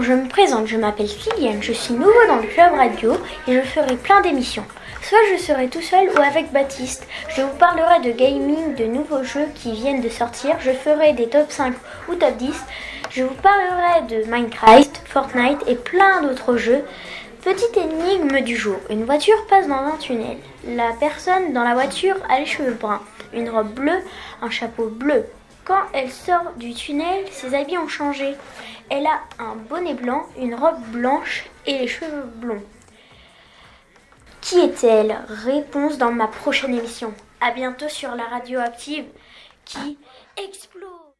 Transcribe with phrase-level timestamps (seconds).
[0.00, 3.12] je me présente, je m'appelle Kylian, je suis nouveau dans le club radio
[3.46, 4.64] et je ferai plein d'émissions.
[5.02, 7.06] Soit je serai tout seul ou avec Baptiste.
[7.28, 11.28] Je vous parlerai de gaming, de nouveaux jeux qui viennent de sortir, je ferai des
[11.28, 11.74] top 5
[12.08, 12.52] ou top 10.
[13.10, 16.82] Je vous parlerai de Minecraft, Fortnite et plein d'autres jeux.
[17.44, 18.76] Petite énigme du jour.
[18.90, 20.38] Une voiture passe dans un tunnel.
[20.66, 24.00] La personne dans la voiture a les cheveux bruns, une robe bleue,
[24.42, 25.26] un chapeau bleu.
[25.64, 28.34] Quand elle sort du tunnel, ses habits ont changé.
[28.90, 32.62] Elle a un bonnet blanc, une robe blanche et les cheveux blonds.
[34.42, 35.18] Qui est-elle?
[35.28, 37.14] Réponse dans ma prochaine émission.
[37.40, 39.06] À bientôt sur la radio active
[39.64, 39.98] qui
[40.36, 41.13] explose.